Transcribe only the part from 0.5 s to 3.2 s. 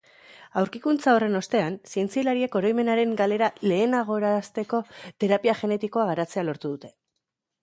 Aurkikuntza horren ostean, zientzialariek oroimenaren